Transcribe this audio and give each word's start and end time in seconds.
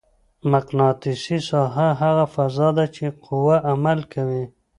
مقناطیسي 0.51 1.37
ساحه 1.49 1.87
هغه 2.01 2.25
فضا 2.35 2.67
ده 2.77 2.85
چې 2.95 3.05
قوه 3.25 3.55
عمل 3.71 3.99
کوي. 4.13 4.43